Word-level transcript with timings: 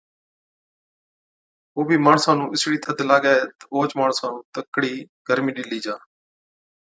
ڪو 1.73 1.81
بِي 1.87 1.97
ماڻسا 2.05 2.31
نُون 2.37 2.49
اِسڙِي 2.53 2.77
ٿڌ 2.83 2.97
لاگَي 3.09 3.35
تہ 3.57 3.63
اوهچ 3.73 3.91
ماڻسا 3.99 4.25
نُون 4.31 4.43
تڪڙِي 4.53 4.93
گرمِي 5.27 5.51
ڏِلِي 5.57 5.79
جا، 5.85 5.95